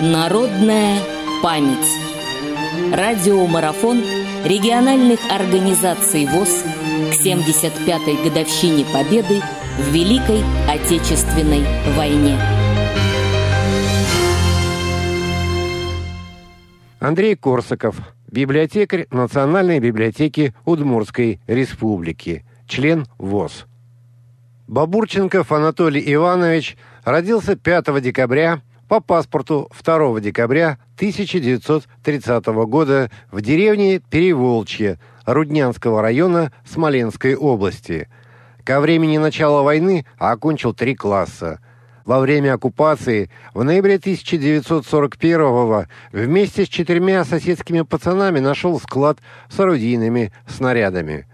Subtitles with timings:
[0.00, 0.98] Народная
[1.40, 1.86] память.
[2.92, 4.02] Радиомарафон
[4.44, 6.64] региональных организаций ВОЗ
[7.12, 9.40] к 75-й годовщине Победы
[9.78, 11.64] в Великой Отечественной
[11.96, 12.36] войне.
[16.98, 23.66] Андрей Корсаков, библиотекарь Национальной библиотеки Удмурской Республики, член ВОЗ.
[24.66, 34.98] Бабурченков Анатолий Иванович родился 5 декабря по паспорту 2 декабря 1930 года в деревне Переволчье
[35.26, 38.08] Руднянского района Смоленской области.
[38.64, 41.60] Ко времени начала войны окончил три класса.
[42.04, 50.32] Во время оккупации в ноябре 1941 вместе с четырьмя соседскими пацанами нашел склад с орудийными
[50.46, 51.26] снарядами.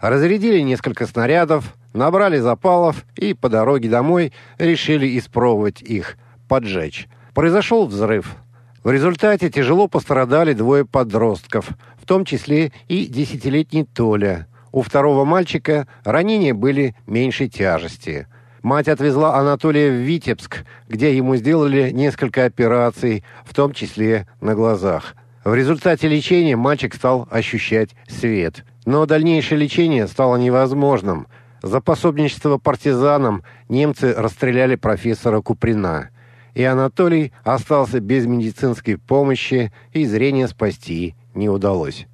[0.00, 6.16] Разрядили несколько снарядов, набрали запалов и по дороге домой решили испробовать их,
[6.48, 7.08] поджечь.
[7.34, 8.36] Произошел взрыв.
[8.82, 11.68] В результате тяжело пострадали двое подростков,
[12.00, 14.46] в том числе и десятилетний Толя.
[14.72, 18.28] У второго мальчика ранения были меньшей тяжести.
[18.62, 25.14] Мать отвезла Анатолия в Витебск, где ему сделали несколько операций, в том числе на глазах.
[25.44, 28.64] В результате лечения мальчик стал ощущать свет.
[28.84, 31.26] Но дальнейшее лечение стало невозможным–
[31.66, 36.10] за пособничество партизанам немцы расстреляли профессора Куприна,
[36.56, 42.06] и Анатолий остался без медицинской помощи, и зрение спасти не удалось.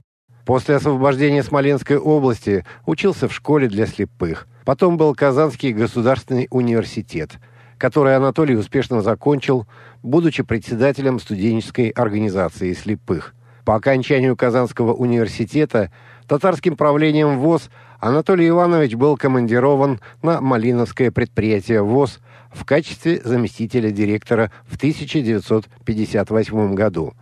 [0.45, 4.49] После освобождения Смоленской области учился в школе для слепых.
[4.65, 7.39] Потом был Казанский государственный университет,
[7.79, 9.69] который Анатолий успешно закончил,
[10.03, 13.37] будучи председателем студенческой организации слепых.
[13.65, 15.93] По окончанию Казанского университета
[16.27, 17.71] татарским правлением ВОЗ
[18.01, 22.21] Анатолий Иванович был командирован на Малиновское предприятие ВОЗ
[22.53, 27.15] в качестве заместителя директора в 1958 году,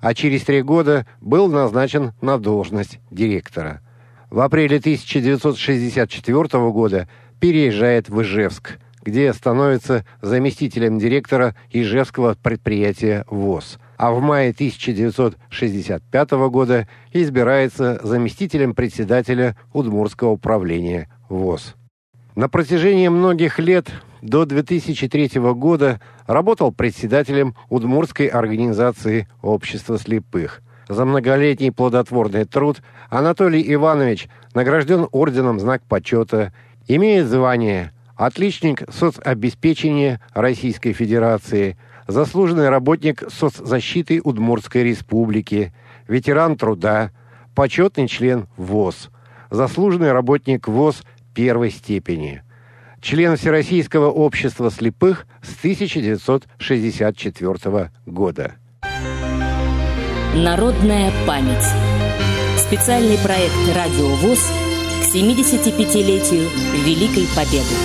[0.00, 3.80] а через три года был назначен на должность директора.
[4.30, 7.08] В апреле 1964 года
[7.40, 16.88] переезжает в Ижевск, где становится заместителем директора Ижевского предприятия ВОЗ– а в мае 1965 года
[17.12, 21.74] избирается заместителем председателя Удмурского управления ВОЗ.
[22.34, 23.90] На протяжении многих лет
[24.22, 30.62] до 2003 года работал председателем Удмурской организации общества слепых.
[30.88, 36.52] За многолетний плодотворный труд Анатолий Иванович награжден орденом «Знак почета»,
[36.88, 41.76] имеет звание «Отличник соцобеспечения Российской Федерации»,
[42.06, 45.72] заслуженный работник соцзащиты Удмуртской республики,
[46.08, 47.10] ветеран труда,
[47.54, 49.10] почетный член ВОЗ,
[49.50, 51.02] заслуженный работник ВОЗ
[51.34, 52.42] первой степени,
[53.00, 58.54] член Всероссийского общества слепых с 1964 года.
[60.34, 61.66] Народная память.
[62.56, 64.50] Специальный проект «Радио ВОЗ»
[65.02, 66.48] к 75-летию
[66.86, 67.76] Великой Победы.